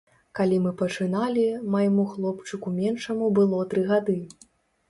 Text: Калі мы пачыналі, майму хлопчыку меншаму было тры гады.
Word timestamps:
Калі 0.37 0.55
мы 0.63 0.71
пачыналі, 0.79 1.43
майму 1.75 2.07
хлопчыку 2.13 2.75
меншаму 2.81 3.31
было 3.41 3.61
тры 3.75 3.85
гады. 3.93 4.19